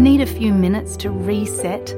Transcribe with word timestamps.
Need 0.00 0.22
a 0.22 0.26
few 0.26 0.54
minutes 0.54 0.96
to 1.04 1.10
reset? 1.10 1.94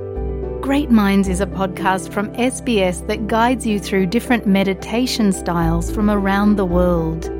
Great 0.60 0.90
Minds 0.90 1.28
is 1.28 1.40
a 1.40 1.46
podcast 1.46 2.12
from 2.12 2.34
SBS 2.34 3.06
that 3.06 3.28
guides 3.28 3.64
you 3.64 3.78
through 3.78 4.06
different 4.06 4.44
meditation 4.44 5.30
styles 5.30 5.88
from 5.88 6.10
around 6.10 6.56
the 6.56 6.64
world. 6.64 7.30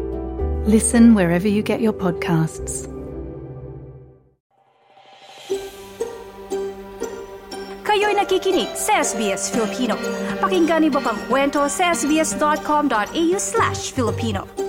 Listen 0.64 1.16
wherever 1.16 1.48
you 1.48 1.64
get 1.66 1.80
your 1.80 1.92
podcasts. 1.92 2.86
Kayo'y 7.82 8.14
nakikinig 8.14 8.70
sa 8.78 9.02
SBS 9.02 9.50
Filipino. 9.50 9.98
Pakinggan 10.38 10.86
niyo 10.86 11.02
pa 11.02 11.10
ang 11.10 11.18
kwento 11.26 11.66
sa 11.66 11.90
sbs.com.au 11.90 13.34
slash 13.34 13.90
Filipino. 13.90 14.61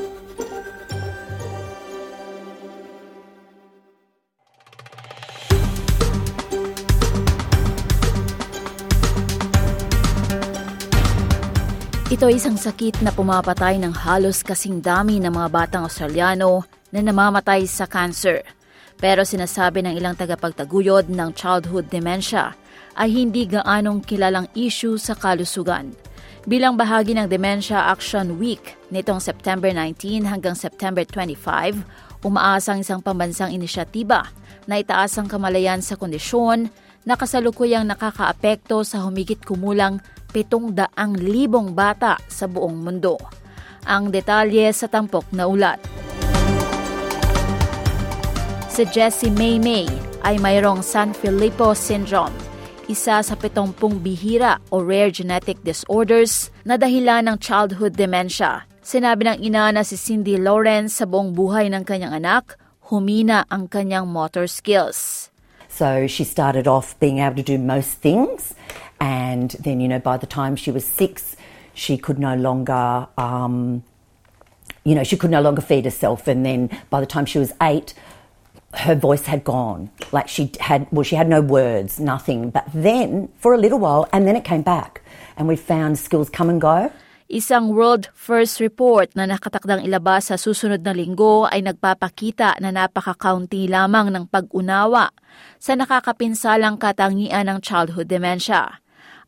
Ito 12.13 12.29
ay 12.29 12.37
isang 12.37 12.61
sakit 12.61 13.01
na 13.01 13.09
pumapatay 13.09 13.81
ng 13.81 13.89
halos 14.05 14.45
kasing 14.45 14.85
dami 14.85 15.17
ng 15.17 15.33
mga 15.33 15.49
batang 15.49 15.81
Australiano 15.89 16.61
na 16.93 17.01
namamatay 17.01 17.65
sa 17.65 17.89
cancer. 17.89 18.45
Pero 19.01 19.25
sinasabi 19.25 19.81
ng 19.81 19.97
ilang 19.97 20.13
tagapagtaguyod 20.13 21.09
ng 21.09 21.33
childhood 21.33 21.89
dementia 21.89 22.53
ay 23.01 23.09
hindi 23.09 23.49
gaanong 23.49 24.05
kilalang 24.05 24.45
issue 24.53 24.93
sa 24.93 25.17
kalusugan. 25.17 25.97
Bilang 26.45 26.77
bahagi 26.77 27.17
ng 27.17 27.25
Dementia 27.25 27.89
Action 27.89 28.37
Week 28.37 28.77
nitong 28.93 29.17
September 29.17 29.73
19 29.73 30.29
hanggang 30.29 30.53
September 30.53 31.01
25, 31.01 31.81
umaasang 32.21 32.85
isang 32.85 33.01
pambansang 33.01 33.49
inisyatiba 33.57 34.29
na 34.69 34.77
itaas 34.77 35.17
ang 35.17 35.25
kamalayan 35.25 35.81
sa 35.81 35.97
kondisyon 35.97 36.69
na 37.09 37.17
kasalukuyang 37.17 37.89
nakakaapekto 37.89 38.85
sa 38.85 39.01
humigit 39.01 39.41
kumulang 39.41 39.97
700,000 40.33 41.77
bata 41.77 42.17
sa 42.25 42.49
buong 42.49 42.81
mundo. 42.81 43.21
Ang 43.85 44.09
detalye 44.09 44.73
sa 44.73 44.89
tampok 44.89 45.29
na 45.29 45.45
ulat. 45.45 45.77
Si 48.73 48.81
Jessie 48.89 49.29
May 49.29 49.61
May 49.61 49.85
ay 50.25 50.41
mayroong 50.41 50.81
San 50.81 51.13
Filippo 51.13 51.77
Syndrome, 51.77 52.33
isa 52.89 53.21
sa 53.21 53.35
pitompung 53.37 54.01
bihira 54.01 54.57
o 54.73 54.81
rare 54.81 55.13
genetic 55.13 55.61
disorders 55.61 56.49
na 56.65 56.75
dahilan 56.75 57.29
ng 57.29 57.37
childhood 57.37 57.93
dementia. 57.93 58.65
Sinabi 58.83 59.29
ng 59.29 59.39
ina 59.39 59.71
na 59.71 59.85
si 59.85 59.95
Cindy 59.95 60.35
Lawrence 60.35 60.99
sa 60.99 61.05
buong 61.07 61.31
buhay 61.31 61.71
ng 61.71 61.87
kanyang 61.87 62.17
anak, 62.17 62.59
humina 62.91 63.47
ang 63.47 63.71
kanyang 63.71 64.09
motor 64.09 64.49
skills. 64.49 65.31
So 65.71 66.05
she 66.05 66.27
started 66.27 66.67
off 66.67 66.97
being 66.99 67.23
able 67.23 67.41
to 67.41 67.55
do 67.55 67.57
most 67.57 68.03
things, 68.03 68.57
and 69.03 69.51
then, 69.59 69.83
you 69.83 69.91
know, 69.91 69.99
by 69.99 70.15
the 70.15 70.25
time 70.25 70.55
she 70.55 70.71
was 70.71 70.87
six, 70.87 71.35
she 71.75 71.99
could 71.99 72.15
no 72.15 72.39
longer, 72.39 73.03
um, 73.19 73.83
you 74.87 74.95
know, 74.95 75.03
she 75.03 75.19
could 75.19 75.27
no 75.27 75.43
longer 75.43 75.59
feed 75.59 75.83
herself. 75.83 76.23
And 76.23 76.47
then 76.47 76.71
by 76.87 77.03
the 77.03 77.05
time 77.05 77.27
she 77.27 77.35
was 77.35 77.51
eight, 77.59 77.91
her 78.87 78.95
voice 78.95 79.27
had 79.27 79.43
gone. 79.43 79.91
Like 80.15 80.31
she 80.31 80.55
had, 80.63 80.87
well, 80.95 81.03
she 81.03 81.19
had 81.19 81.27
no 81.27 81.43
words, 81.43 81.99
nothing. 81.99 82.47
But 82.47 82.63
then, 82.71 83.27
for 83.43 83.51
a 83.51 83.59
little 83.59 83.75
while, 83.77 84.07
and 84.15 84.23
then 84.23 84.39
it 84.39 84.47
came 84.47 84.63
back. 84.63 85.03
And 85.35 85.51
we 85.51 85.59
found 85.59 85.99
skills 85.99 86.31
come 86.31 86.47
and 86.47 86.63
go. 86.63 86.87
Isang 87.27 87.75
World 87.75 88.07
First 88.15 88.63
Report 88.63 89.11
na 89.19 89.27
nakatakdang 89.27 89.83
ilabas 89.83 90.31
sa 90.31 90.39
susunod 90.39 90.79
na 90.79 90.95
linggo 90.95 91.43
ay 91.51 91.59
nagpapakita 91.59 92.55
na 92.63 92.71
napaka-county 92.71 93.67
lamang 93.67 94.15
ng 94.15 94.31
pag-unawa 94.31 95.11
sa 95.59 95.75
nakakapinsalang 95.75 96.79
katangian 96.79 97.51
ng 97.51 97.59
childhood 97.59 98.07
dementia 98.07 98.82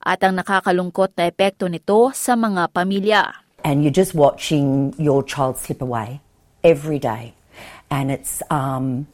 at 0.06 0.22
ang 0.22 0.38
nakakalungkot 0.38 1.18
na 1.18 1.28
epekto 1.28 1.66
nito 1.66 2.14
sa 2.14 2.38
mga 2.38 2.70
pamilya. 2.70 3.34
And 3.66 3.82
you're 3.82 3.96
just 3.96 4.14
watching 4.14 4.94
your 5.02 5.26
child 5.26 5.58
slip 5.58 5.82
away 5.82 6.22
every 6.64 7.02
day. 7.02 7.34
And 7.90 8.14
it's, 8.14 8.46
um, 8.54 9.10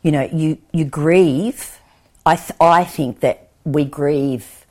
you 0.00 0.10
know, 0.10 0.24
you, 0.32 0.56
you 0.72 0.88
grieve. 0.88 1.78
I, 2.24 2.36
th- 2.40 2.56
I 2.58 2.84
think 2.88 3.20
that 3.20 3.52
we 3.68 3.84
grieve 3.84 4.64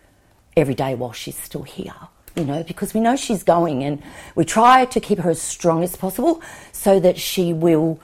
every 0.58 0.74
day 0.74 0.98
while 0.98 1.14
she's 1.14 1.38
still 1.38 1.64
here. 1.64 2.10
you 2.36 2.44
know, 2.44 2.64
because 2.64 2.94
we 2.94 3.00
know 3.00 3.16
she's 3.16 3.44
going 3.44 3.84
and 3.84 4.02
we 4.36 4.44
try 4.44 4.86
to 4.86 5.00
keep 5.00 5.20
her 5.20 5.30
as 5.30 5.42
strong 5.42 5.84
as 5.84 5.96
possible 5.96 6.42
so 6.72 7.00
that 7.00 7.18
she 7.18 7.54
will 7.54 8.00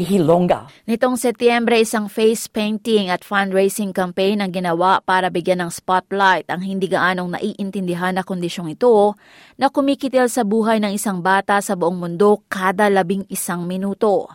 longer. 0.00 0.72
Nitong 0.88 1.20
Setyembre, 1.20 1.84
isang 1.84 2.08
face 2.08 2.48
painting 2.48 3.12
at 3.12 3.20
fundraising 3.20 3.92
campaign 3.92 4.40
ang 4.40 4.48
ginawa 4.48 5.04
para 5.04 5.28
bigyan 5.28 5.60
ng 5.60 5.68
spotlight 5.68 6.48
ang 6.48 6.64
hindi 6.64 6.88
gaanong 6.88 7.36
naiintindihan 7.36 8.16
na 8.16 8.24
kondisyong 8.24 8.72
ito 8.72 9.12
na 9.60 9.68
kumikitil 9.68 10.32
sa 10.32 10.48
buhay 10.48 10.80
ng 10.80 10.96
isang 10.96 11.20
bata 11.20 11.60
sa 11.60 11.76
buong 11.76 12.00
mundo 12.00 12.40
kada 12.48 12.88
labing 12.88 13.28
isang 13.28 13.68
minuto. 13.68 14.32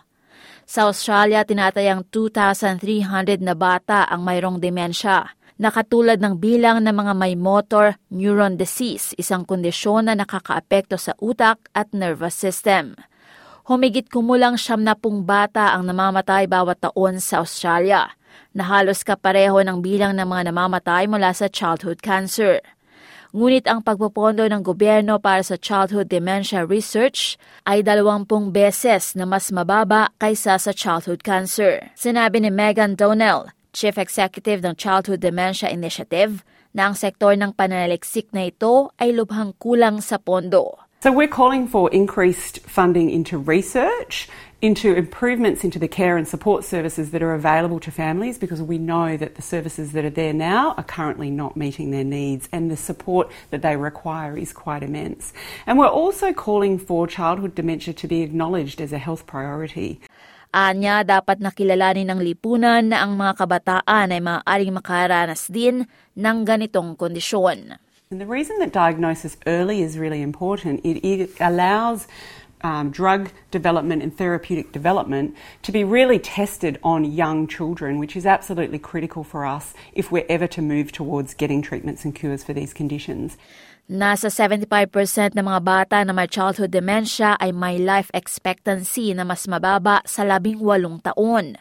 Sa 0.68 0.94
Australia, 0.94 1.42
tinatayang 1.42 2.06
2,300 2.14 3.42
na 3.42 3.58
bata 3.58 4.06
ang 4.06 4.22
mayroong 4.22 4.62
demensya 4.62 5.26
na 5.58 5.74
katulad 5.74 6.22
ng 6.22 6.38
bilang 6.38 6.86
ng 6.86 6.94
mga 6.94 7.14
may 7.18 7.34
motor 7.34 7.98
neuron 8.14 8.62
disease, 8.62 9.18
isang 9.18 9.42
kondisyon 9.42 10.06
na 10.06 10.14
nakakaapekto 10.14 11.02
sa 11.02 11.18
utak 11.18 11.58
at 11.74 11.90
nervous 11.98 12.38
system. 12.38 12.94
Humigit 13.68 14.08
kumulang 14.08 14.56
siyam 14.56 14.80
na 14.80 14.96
pung 14.96 15.28
bata 15.28 15.76
ang 15.76 15.84
namamatay 15.84 16.48
bawat 16.48 16.80
taon 16.80 17.20
sa 17.20 17.44
Australia, 17.44 18.16
na 18.56 18.64
halos 18.64 19.04
kapareho 19.04 19.60
ng 19.60 19.84
bilang 19.84 20.16
ng 20.16 20.24
mga 20.24 20.56
namamatay 20.56 21.04
mula 21.12 21.36
sa 21.36 21.52
childhood 21.52 22.00
cancer. 22.00 22.64
Ngunit 23.36 23.68
ang 23.68 23.84
pagpopondo 23.84 24.48
ng 24.48 24.64
gobyerno 24.64 25.20
para 25.20 25.44
sa 25.44 25.60
childhood 25.60 26.08
dementia 26.08 26.64
research 26.64 27.36
ay 27.68 27.84
dalawampung 27.84 28.56
beses 28.56 29.20
na 29.20 29.28
mas 29.28 29.52
mababa 29.52 30.16
kaysa 30.16 30.56
sa 30.56 30.72
childhood 30.72 31.20
cancer. 31.28 31.92
Sinabi 31.92 32.40
ni 32.40 32.48
Megan 32.48 32.96
Donnell, 32.96 33.52
Chief 33.76 34.00
Executive 34.00 34.64
ng 34.64 34.80
Childhood 34.80 35.20
Dementia 35.20 35.68
Initiative, 35.68 36.40
na 36.72 36.88
ang 36.88 36.96
sektor 36.96 37.36
ng 37.36 37.52
pananaliksik 37.52 38.32
na 38.32 38.48
ito 38.48 38.96
ay 38.96 39.12
lubhang 39.12 39.52
kulang 39.60 40.00
sa 40.00 40.16
pondo. 40.16 40.87
So 40.98 41.14
we're 41.14 41.30
calling 41.30 41.70
for 41.70 41.94
increased 41.94 42.66
funding 42.66 43.14
into 43.14 43.38
research, 43.38 44.26
into 44.66 44.98
improvements 44.98 45.62
into 45.62 45.78
the 45.78 45.88
care 45.88 46.18
and 46.18 46.26
support 46.26 46.66
services 46.66 47.14
that 47.14 47.22
are 47.22 47.38
available 47.38 47.78
to 47.86 47.94
families 47.94 48.42
because 48.42 48.66
we 48.66 48.82
know 48.82 49.14
that 49.14 49.38
the 49.38 49.46
services 49.46 49.94
that 49.94 50.10
are 50.10 50.10
there 50.10 50.34
now 50.34 50.74
are 50.74 50.84
currently 50.84 51.30
not 51.30 51.54
meeting 51.54 51.94
their 51.94 52.04
needs 52.04 52.50
and 52.50 52.74
the 52.74 52.76
support 52.76 53.30
that 53.54 53.62
they 53.62 53.78
require 53.78 54.34
is 54.42 54.50
quite 54.50 54.82
immense. 54.82 55.38
And 55.70 55.78
we're 55.78 55.86
also 55.86 56.34
calling 56.34 56.82
for 56.82 57.06
childhood 57.06 57.54
dementia 57.54 57.94
to 57.94 58.08
be 58.10 58.26
acknowledged 58.26 58.82
as 58.82 58.90
a 58.90 58.98
health 58.98 59.30
priority. 59.30 60.02
Anya, 60.50 61.06
dapat 61.06 61.46
nakilalanin 61.46 62.10
ng 62.10 62.26
lipunan 62.26 62.90
na 62.90 63.06
ang 63.06 63.14
mga 63.14 63.38
kabataan 63.38 64.10
ay 64.10 64.18
maaaring 64.18 64.74
makaranas 64.74 65.46
din 65.54 65.86
ng 66.18 66.38
ganitong 66.42 66.98
kondisyon. 66.98 67.78
And 68.10 68.22
the 68.22 68.26
reason 68.26 68.60
that 68.60 68.72
diagnosis 68.72 69.36
early 69.46 69.82
is 69.82 69.98
really 69.98 70.22
important, 70.22 70.80
it, 70.86 71.06
it 71.06 71.32
allows 71.42 72.08
um, 72.62 72.90
drug 72.90 73.30
development 73.52 74.02
and 74.02 74.16
therapeutic 74.16 74.72
development 74.72 75.36
to 75.64 75.72
be 75.72 75.84
really 75.84 76.20
tested 76.20 76.80
on 76.84 77.06
young 77.06 77.48
children, 77.48 78.00
which 78.00 78.16
is 78.16 78.26
absolutely 78.26 78.80
critical 78.80 79.24
for 79.24 79.46
us 79.46 79.74
if 79.94 80.12
we're 80.12 80.26
ever 80.30 80.48
to 80.48 80.62
move 80.62 80.92
towards 80.92 81.34
getting 81.34 81.62
treatments 81.62 82.06
and 82.06 82.16
cures 82.16 82.44
for 82.44 82.54
these 82.54 82.74
conditions. 82.74 83.38
Nasa 83.88 84.28
75% 84.28 85.32
ng 85.32 85.48
mga 85.48 85.62
bata 85.64 85.98
na 86.04 86.12
may 86.12 86.28
childhood 86.28 86.76
dementia 86.76 87.40
ay 87.40 87.56
may 87.56 87.80
life 87.80 88.12
expectancy 88.12 89.16
na 89.16 89.24
mas 89.24 89.48
mababa 89.48 90.04
sa 90.04 90.28
labing 90.28 90.60
walong 90.60 91.00
taon. 91.00 91.56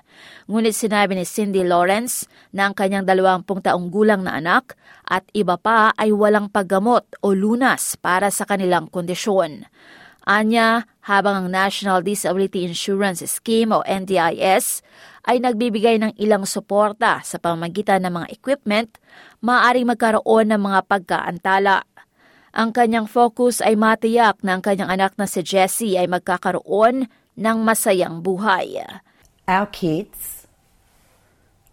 Ngunit 0.50 0.74
sinabi 0.74 1.14
ni 1.14 1.22
Cindy 1.22 1.62
Lawrence 1.62 2.26
na 2.50 2.66
ang 2.66 2.74
kanyang 2.74 3.06
dalawampung 3.06 3.62
taong 3.62 3.94
gulang 3.94 4.26
na 4.26 4.42
anak 4.42 4.74
at 5.06 5.22
iba 5.38 5.54
pa 5.54 5.94
ay 5.94 6.10
walang 6.10 6.50
paggamot 6.50 7.06
o 7.22 7.30
lunas 7.30 7.94
para 7.94 8.26
sa 8.34 8.42
kanilang 8.42 8.90
kondisyon. 8.90 9.70
Anya, 10.26 10.90
habang 11.06 11.46
ang 11.46 11.48
National 11.54 12.02
Disability 12.02 12.66
Insurance 12.66 13.22
Scheme 13.30 13.70
o 13.70 13.86
NDIS 13.86 14.82
ay 15.22 15.38
nagbibigay 15.38 16.02
ng 16.02 16.18
ilang 16.18 16.42
suporta 16.42 17.22
sa 17.22 17.38
pamamagitan 17.38 18.02
ng 18.02 18.10
mga 18.10 18.28
equipment, 18.34 18.90
maaaring 19.38 19.86
magkaroon 19.86 20.50
ng 20.50 20.58
mga 20.58 20.80
pagkaantala. 20.90 21.86
Ang 22.50 22.74
kanyang 22.74 23.06
focus 23.06 23.62
ay 23.62 23.78
matiyak 23.78 24.42
na 24.42 24.58
ang 24.58 24.62
kanyang 24.66 24.90
anak 24.90 25.14
na 25.14 25.30
si 25.30 25.46
Jessie 25.46 25.94
ay 25.94 26.10
magkakaroon 26.10 27.06
ng 27.38 27.58
masayang 27.62 28.18
buhay. 28.18 28.82
Our 29.46 29.70
kids 29.70 30.50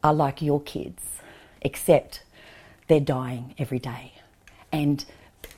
are 0.05 0.13
like 0.13 0.45
your 0.45 0.61
kids, 0.61 1.01
except 1.65 2.21
they're 2.85 3.01
dying 3.01 3.57
every 3.57 3.81
day. 3.81 4.13
And 4.69 5.01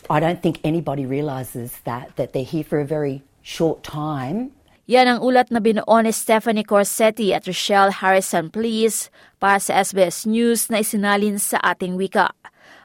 I 0.10 0.20
don't 0.20 0.42
think 0.42 0.60
anybody 0.64 1.06
realises 1.06 1.82
that, 1.86 2.16
that 2.16 2.34
they're 2.34 2.46
here 2.46 2.64
for 2.64 2.80
a 2.80 2.86
very 2.86 3.24
short 3.42 3.82
time. 3.82 4.52
Yan 4.86 5.10
ang 5.10 5.20
ulat 5.26 5.50
na 5.50 5.58
binuo 5.58 5.98
ni 6.06 6.14
Stephanie 6.14 6.62
Corsetti 6.62 7.34
at 7.34 7.50
Rochelle 7.50 7.90
Harrison 7.90 8.54
Please 8.54 9.10
para 9.42 9.58
sa 9.58 9.82
SBS 9.82 10.30
News 10.30 10.70
na 10.70 10.86
isinalin 10.86 11.42
sa 11.42 11.58
ating 11.66 11.98
wika. 11.98 12.30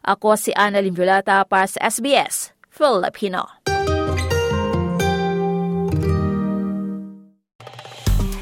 Ako 0.08 0.32
si 0.32 0.48
Annalyn 0.56 0.96
Violata 0.96 1.44
para 1.44 1.68
sa 1.68 1.76
SBS 1.84 2.56
Filipino. 2.72 3.44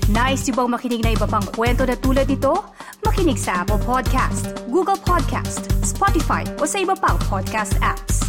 Nice 0.06 0.46
yung 0.46 0.54
bang 0.54 0.70
makinig 0.70 1.02
na 1.02 1.10
iba 1.18 1.26
pang 1.26 1.46
kwento 1.50 1.82
na 1.82 1.98
tulad 1.98 2.30
ito? 2.30 2.62
Makinig 3.02 3.42
sa 3.42 3.66
Apple 3.66 3.82
Podcast, 3.82 4.54
Google 4.70 4.98
Podcast, 5.02 5.66
Spotify 5.82 6.46
o 6.62 6.66
sa 6.66 6.78
iba 6.78 6.94
pang 6.94 7.18
podcast 7.26 7.74
apps. 7.82 8.27